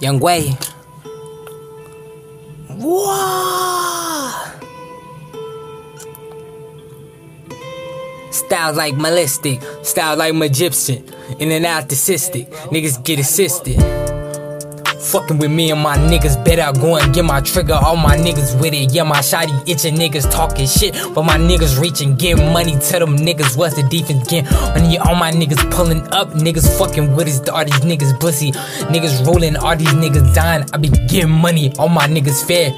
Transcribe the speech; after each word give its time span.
Young 0.00 0.18
Way. 0.18 0.56
Whoa. 2.68 4.32
Style 8.30 8.72
like 8.74 8.96
Majestic, 8.96 9.60
style 9.82 10.16
like 10.16 10.32
Magypsian, 10.32 11.38
in 11.38 11.50
and 11.52 11.66
out 11.66 11.88
the 11.88 11.94
cystic, 11.94 12.50
niggas 12.70 13.04
get 13.04 13.18
assisted. 13.18 13.99
Fucking 15.10 15.38
with 15.38 15.50
me 15.50 15.72
and 15.72 15.80
my 15.80 15.96
niggas, 15.96 16.42
better 16.44 16.72
go 16.78 16.96
and 16.96 17.12
get 17.12 17.24
my 17.24 17.40
trigger. 17.40 17.74
All 17.74 17.96
my 17.96 18.16
niggas 18.16 18.60
with 18.60 18.72
it, 18.74 18.92
yeah, 18.92 19.02
my 19.02 19.18
shotty 19.18 19.68
itching 19.68 19.96
niggas 19.96 20.30
talking 20.30 20.68
shit. 20.68 20.94
But 21.14 21.24
my 21.24 21.36
niggas 21.36 21.80
reaching, 21.80 22.14
getting 22.14 22.52
money. 22.52 22.76
Tell 22.78 23.00
them 23.00 23.16
niggas 23.16 23.56
what's 23.56 23.74
the 23.74 23.82
defense 23.82 24.28
getting. 24.28 24.52
When 24.72 25.00
all 25.00 25.16
my 25.16 25.32
niggas 25.32 25.68
pulling 25.72 26.02
up, 26.12 26.30
niggas 26.30 26.78
fucking 26.78 27.16
with 27.16 27.26
us. 27.26 27.48
All 27.48 27.64
these 27.64 27.80
niggas 27.80 28.20
pussy, 28.20 28.52
niggas 28.52 29.26
rolling, 29.26 29.56
all 29.56 29.76
these 29.76 29.88
niggas 29.88 30.32
dying. 30.32 30.64
I 30.72 30.76
be 30.76 30.88
getting 30.88 31.30
money, 31.30 31.72
all 31.76 31.88
my 31.88 32.06
niggas 32.06 32.46
fair. 32.46 32.70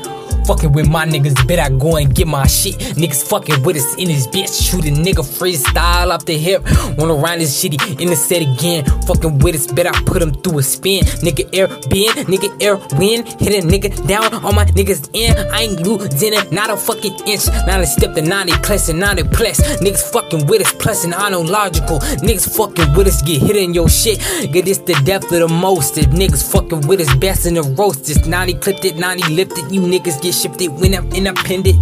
Fucking 0.47 0.73
with 0.73 0.89
my 0.89 1.07
niggas, 1.07 1.47
bet 1.47 1.59
I 1.59 1.69
go 1.71 1.97
and 1.97 2.15
get 2.15 2.27
my 2.27 2.47
shit. 2.47 2.75
Niggas 2.97 3.29
fucking 3.29 3.63
with 3.63 3.77
us 3.77 3.95
in 3.97 4.09
this 4.09 4.27
bitch. 4.27 4.71
Shoot 4.71 4.85
a 4.87 4.91
nigga 4.91 5.23
freestyle 5.23 6.11
off 6.11 6.25
the 6.25 6.37
hip. 6.37 6.63
Wanna 6.99 7.15
run 7.15 7.39
this 7.39 7.63
shitty 7.63 8.01
in 8.01 8.09
the 8.09 8.17
set 8.17 8.43
again. 8.43 8.85
Fucking 9.07 9.39
with 9.39 9.55
us, 9.55 9.67
bet 9.71 9.87
I 9.87 9.93
put 10.03 10.21
him 10.21 10.33
through 10.33 10.59
a 10.59 10.63
spin. 10.63 11.05
Nigga 11.23 11.49
air 11.53 11.69
bend, 11.69 12.27
nigga 12.29 12.51
air 12.61 12.77
win. 12.99 13.25
Hit 13.39 13.65
a 13.65 13.67
nigga 13.67 13.91
down, 14.09 14.33
all 14.45 14.53
my 14.53 14.65
niggas 14.65 15.11
in. 15.13 15.37
I 15.53 15.63
ain't 15.63 15.81
losing 15.81 16.35
it, 16.35 16.53
not 16.53 16.71
a 16.71 16.77
fucking 16.77 17.15
inch. 17.27 17.47
Now 17.67 17.79
they 17.79 17.87
step 17.87 18.15
the 18.15 18.23
90 18.23 18.53
class 18.65 18.89
and 18.89 18.99
90 18.99 19.25
plus. 19.25 19.61
Niggas 19.81 20.13
fucking 20.13 20.47
with 20.47 20.63
us, 20.63 20.73
plus 20.73 21.05
and 21.05 21.15
I 21.15 21.31
know 21.31 21.43
logical. 21.43 22.01
Niggas 22.01 22.57
fucking 22.57 22.95
with 22.95 23.07
us, 23.07 23.23
get 23.23 23.41
hit 23.43 23.57
in 23.57 23.75
your 23.75 23.89
shit. 23.89 24.19
Get 24.53 24.65
this 24.65 24.79
the 24.79 24.95
depth 25.05 25.33
of 25.33 25.41
the 25.41 25.49
most. 25.49 25.99
If 25.99 26.07
niggas 26.07 26.51
fucking 26.51 26.87
with 26.89 27.01
us, 27.01 27.15
best 27.17 27.47
in 27.47 27.55
the 27.55 27.63
roast. 27.63 28.07
This 28.07 28.27
90 28.27 28.55
clipped 28.55 28.85
it, 28.85 28.97
90 28.97 29.35
lifted. 29.35 29.71
You 29.71 29.83
niggas 29.83 30.21
get 30.21 30.32
shifted 30.33 30.69
when 30.69 30.95
I'm 30.95 31.11
independent. 31.13 31.79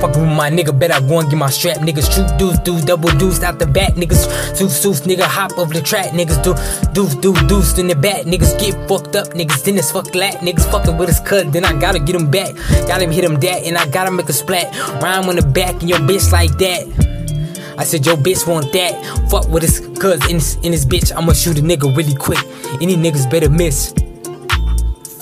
Fuck 0.00 0.16
with 0.16 0.28
my 0.28 0.50
nigga, 0.50 0.76
bet 0.78 0.90
I 0.90 1.00
go 1.00 1.20
and 1.20 1.28
get 1.28 1.36
my 1.36 1.50
strap. 1.50 1.78
Niggas 1.78 2.10
shoot 2.10 2.38
deuce, 2.38 2.58
deuce, 2.60 2.84
double 2.84 3.10
deuce 3.18 3.42
out 3.42 3.58
the 3.58 3.66
back. 3.66 3.94
Niggas 3.94 4.58
deuce, 4.58 4.82
deuce, 4.82 5.00
nigga 5.02 5.22
hop 5.22 5.58
off 5.58 5.72
the 5.72 5.82
track. 5.82 6.10
Niggas 6.10 6.42
do 6.42 6.54
deuce, 6.94 7.14
deuce, 7.16 7.42
deuce 7.44 7.78
in 7.78 7.88
the 7.88 7.94
back. 7.94 8.24
Niggas 8.24 8.58
get 8.58 8.72
fucked 8.88 9.14
up. 9.16 9.28
Niggas 9.28 9.62
then 9.64 9.76
it's 9.76 9.92
fuck 9.92 10.14
lat. 10.14 10.36
Niggas 10.36 10.66
fuckin' 10.70 10.98
with 10.98 11.08
his 11.08 11.20
cut, 11.20 11.52
then 11.52 11.64
I 11.64 11.78
gotta 11.78 11.98
get 11.98 12.14
him 12.14 12.30
back. 12.30 12.54
Gotta 12.86 13.06
hit 13.10 13.24
him 13.24 13.38
that, 13.40 13.64
and 13.64 13.76
I 13.76 13.86
gotta 13.86 14.10
make 14.10 14.28
a 14.28 14.32
splat. 14.32 14.74
Rhyme 15.02 15.28
on 15.28 15.36
the 15.36 15.42
back 15.42 15.80
and 15.80 15.88
your 15.88 15.98
bitch 16.00 16.32
like 16.32 16.56
that. 16.58 17.14
I 17.76 17.84
said, 17.84 18.06
yo, 18.06 18.16
bitch 18.16 18.46
want 18.46 18.72
that. 18.72 18.94
Fuck 19.30 19.48
with 19.48 19.64
his 19.64 19.80
cuz 19.98 20.24
in 20.30 20.36
this, 20.36 20.56
in 20.62 20.72
this 20.72 20.84
bitch. 20.84 21.14
I'ma 21.14 21.32
shoot 21.32 21.58
a 21.58 21.62
nigga 21.62 21.94
really 21.94 22.14
quick. 22.14 22.38
Any 22.80 22.96
niggas 22.96 23.30
better 23.30 23.50
miss. 23.50 23.92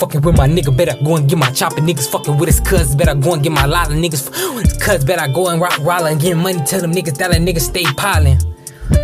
Fucking 0.02 0.22
with 0.22 0.36
my 0.36 0.48
nigga, 0.48 0.76
better 0.76 1.00
go 1.04 1.14
and 1.14 1.28
get 1.28 1.38
my 1.38 1.48
chopper. 1.52 1.80
Niggas 1.80 2.10
fucking 2.10 2.36
with 2.36 2.48
his 2.48 2.58
cuz, 2.58 2.96
better 2.96 3.14
go 3.14 3.34
and 3.34 3.42
get 3.44 3.52
my 3.52 3.66
lot 3.66 3.88
of 3.88 3.96
niggas. 3.96 4.32
Cuz, 4.80 5.04
better 5.04 5.32
go 5.32 5.46
and 5.46 5.60
rock 5.60 5.78
roller 5.78 6.08
and 6.08 6.20
get 6.20 6.36
money. 6.36 6.58
Tell 6.66 6.80
them 6.80 6.90
niggas 6.90 7.16
that 7.18 7.30
a 7.30 7.38
nigga 7.38 7.60
stay 7.60 7.84
piling. 7.96 8.36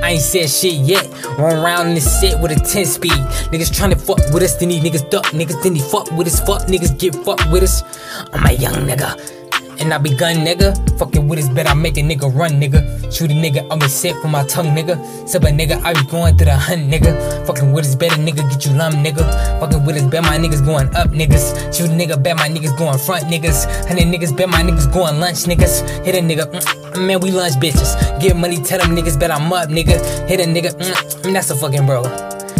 I 0.02 0.10
ain't 0.10 0.20
said 0.20 0.50
shit 0.50 0.74
yet. 0.74 1.06
Run 1.38 1.56
around 1.56 1.86
in 1.86 1.94
this 1.94 2.20
set 2.20 2.42
with 2.42 2.50
a 2.50 2.56
10 2.56 2.84
speed. 2.84 3.12
Niggas 3.12 3.70
tryna 3.70 3.96
fuck 3.96 4.18
with 4.34 4.42
us, 4.42 4.56
then 4.56 4.70
these 4.70 4.82
niggas 4.82 5.08
duck. 5.08 5.26
Niggas 5.26 5.62
then 5.62 5.74
they 5.74 5.80
fuck 5.80 6.10
with 6.10 6.26
us. 6.26 6.40
Fuck 6.40 6.62
niggas 6.62 6.98
get 6.98 7.14
fucked 7.14 7.48
with 7.52 7.62
us. 7.62 7.84
I'm 8.32 8.44
a 8.44 8.52
young 8.54 8.74
nigga. 8.74 9.37
And 9.80 9.94
I 9.94 9.98
be 9.98 10.10
gun 10.10 10.36
nigga. 10.36 10.74
Fucking 10.98 11.28
with 11.28 11.38
his 11.38 11.48
bet, 11.48 11.68
I 11.68 11.74
make 11.74 11.96
a 11.96 12.00
nigga 12.00 12.34
run 12.34 12.52
nigga. 12.60 12.82
Shoot 13.14 13.30
a 13.30 13.34
nigga, 13.34 13.66
I'm 13.70 13.80
a 13.80 13.88
set 13.88 14.20
for 14.20 14.28
my 14.28 14.44
tongue 14.46 14.74
nigga. 14.76 14.96
Sub 15.28 15.44
a 15.44 15.48
nigga, 15.48 15.80
I 15.84 15.94
be 15.94 16.04
going 16.10 16.36
through 16.36 16.46
the 16.46 16.56
hunt 16.56 16.90
nigga. 16.90 17.46
Fucking 17.46 17.72
with 17.72 17.84
his 17.84 17.94
bet, 17.94 18.12
a 18.12 18.16
nigga 18.16 18.48
get 18.50 18.66
you 18.66 18.72
lump 18.72 18.96
nigga. 18.96 19.24
Fucking 19.60 19.84
with 19.84 19.96
his 19.96 20.06
bet, 20.06 20.24
my 20.24 20.36
niggas 20.36 20.64
going 20.64 20.88
up 20.96 21.10
niggas. 21.10 21.76
Shoot 21.76 21.90
a 21.90 21.92
nigga, 21.92 22.20
bet 22.20 22.36
my 22.36 22.48
niggas 22.48 22.76
going 22.76 22.98
front 22.98 23.24
niggas. 23.24 23.66
Hundred 23.86 24.06
niggas, 24.06 24.36
bet 24.36 24.48
my 24.48 24.62
niggas 24.62 24.92
going 24.92 25.20
lunch 25.20 25.44
niggas. 25.44 26.04
Hit 26.04 26.16
a 26.16 26.18
nigga, 26.18 26.50
mm, 26.50 27.06
man, 27.06 27.20
we 27.20 27.30
lunch 27.30 27.54
bitches. 27.54 28.20
Get 28.20 28.36
money, 28.36 28.56
tell 28.56 28.80
them 28.80 28.96
niggas, 28.96 29.18
bet 29.18 29.30
I'm 29.30 29.52
up 29.52 29.68
nigga. 29.68 30.28
Hit 30.28 30.40
a 30.40 30.44
nigga, 30.44 30.74
mm, 30.74 31.24
man, 31.24 31.34
that's 31.34 31.50
a 31.50 31.56
fucking 31.56 31.86
bro. 31.86 32.02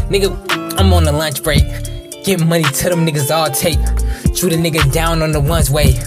Nigga, 0.09 0.31
I'm 0.79 0.93
on 0.93 1.03
the 1.03 1.13
lunch 1.13 1.43
break. 1.43 1.65
Get 2.25 2.41
money, 2.45 2.65
tell 2.65 2.91
them 2.91 3.05
niggas 3.05 3.35
all 3.35 3.49
take. 3.51 3.79
Shoot 4.37 4.53
a 4.53 4.57
nigga 4.57 4.93
down 4.93 5.23
on 5.23 5.33
the 5.33 5.41
one's 5.41 5.71
way. 5.71 5.99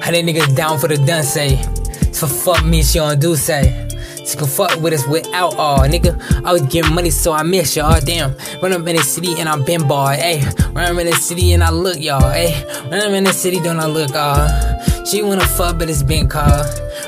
How 0.00 0.10
they 0.10 0.22
niggas 0.22 0.54
down 0.56 0.78
for 0.78 0.88
the 0.88 0.96
done 0.96 1.24
say. 1.24 1.56
Eh? 1.56 2.12
So 2.12 2.26
fuck 2.26 2.64
me, 2.64 2.82
she 2.82 2.98
don't 2.98 3.20
do 3.20 3.36
say. 3.36 3.86
She 4.26 4.36
can 4.36 4.46
fuck 4.48 4.80
with 4.80 4.92
us 4.92 5.06
without 5.06 5.54
all, 5.56 5.78
nigga. 5.80 6.20
I 6.44 6.52
was 6.52 6.62
getting 6.62 6.94
money, 6.94 7.10
so 7.10 7.32
I 7.32 7.42
miss 7.44 7.76
y'all. 7.76 7.92
Uh, 7.92 8.00
damn, 8.00 8.34
run 8.60 8.72
up 8.72 8.86
in 8.86 8.96
the 8.96 9.02
city 9.02 9.38
and 9.38 9.48
I 9.48 9.56
been 9.56 9.86
barred, 9.86 10.18
eh? 10.18 10.40
ayy. 10.40 10.74
Run 10.74 10.96
up 10.96 11.00
in 11.00 11.06
the 11.06 11.14
city 11.14 11.52
and 11.52 11.62
I 11.62 11.70
look 11.70 12.00
y'all, 12.00 12.22
ayy. 12.22 12.90
Run 12.90 13.00
up 13.00 13.12
in 13.12 13.24
the 13.24 13.32
city, 13.32 13.60
don't 13.60 13.78
I 13.78 13.86
look 13.86 14.14
all? 14.16 14.48
She 15.04 15.22
wanna 15.22 15.46
fuck, 15.46 15.78
but 15.78 15.88
it's 15.88 16.02
been 16.02 16.28
called. 16.28 16.66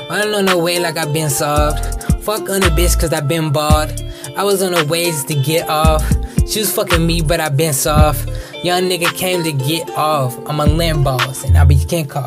Running 0.09 0.33
on 0.33 0.45
the 0.45 0.57
way 0.57 0.79
like 0.79 0.97
I 0.97 1.11
been 1.11 1.29
solved. 1.29 1.83
Fuck 2.23 2.49
on 2.49 2.61
the 2.61 2.71
bitch, 2.77 2.97
cause 2.97 3.11
I 3.11 3.19
been 3.19 3.51
barred. 3.51 4.01
I 4.37 4.43
was 4.43 4.61
on 4.61 4.71
the 4.71 4.85
ways 4.85 5.25
to 5.25 5.35
get 5.35 5.67
off. 5.67 6.07
She 6.47 6.61
was 6.61 6.73
fucking 6.73 7.05
me, 7.05 7.21
but 7.21 7.41
I 7.41 7.49
been 7.49 7.73
soft. 7.73 8.29
Young 8.63 8.83
nigga 8.83 9.13
came 9.13 9.43
to 9.43 9.51
get 9.51 9.89
off. 9.89 10.37
I'm 10.47 10.61
a 10.61 10.65
land 10.65 11.03
boss, 11.03 11.43
and 11.43 11.57
I 11.57 11.65
be 11.65 11.75
king 11.75 12.07
call. 12.07 12.23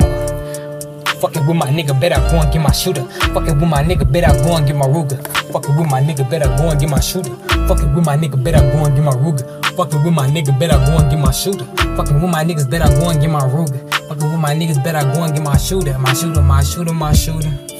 Fucking 1.22 1.46
with 1.46 1.56
my 1.56 1.68
nigga, 1.68 1.94
bet 2.00 2.10
I 2.10 2.18
go 2.32 2.40
and 2.40 2.52
get 2.52 2.60
my 2.60 2.72
shooter. 2.72 3.04
Fucking 3.32 3.60
with 3.60 3.68
my 3.68 3.80
nigga, 3.84 4.10
bet 4.10 4.24
I 4.28 4.34
go 4.42 4.56
and 4.56 4.66
get 4.66 4.74
my 4.74 4.86
Ruger. 4.86 5.22
Fucking 5.52 5.76
with 5.76 5.88
my 5.88 6.00
nigga, 6.00 6.28
bet 6.28 6.44
I 6.44 6.56
go 6.56 6.68
and 6.68 6.80
get 6.80 6.90
my 6.90 6.98
shooter. 6.98 7.32
Fucking 7.68 7.94
with 7.94 8.04
my 8.04 8.16
nigga, 8.16 8.42
bet 8.42 8.56
I 8.56 8.60
go 8.72 8.84
and 8.84 8.96
get 8.96 9.04
my 9.04 9.12
Ruger. 9.12 9.64
Fucking 9.76 10.02
with 10.02 10.12
my 10.12 10.26
nigga, 10.26 10.58
bet 10.58 10.72
I 10.72 10.84
go 10.84 10.98
and 10.98 11.08
get 11.08 11.20
my 11.20 11.30
shooter. 11.30 11.64
Fucking 11.94 12.20
with 12.20 12.28
my 12.28 12.44
niggas, 12.44 12.68
bet 12.68 12.82
I 12.82 12.88
go 12.98 13.10
and 13.10 13.20
get 13.20 13.30
my 13.30 13.38
Ruger. 13.38 13.78
Fucking 14.08 14.32
with 14.32 14.40
my 14.40 14.52
niggas, 14.52 14.82
bet 14.82 14.96
I 14.96 15.04
go 15.14 15.22
and 15.22 15.32
get 15.32 15.44
my 15.44 15.56
shooter. 15.56 15.96
My 15.96 16.12
shooter, 16.12 16.42
my 16.42 16.60
shooter, 16.64 16.92
my 16.92 17.12
shooter. 17.12 17.71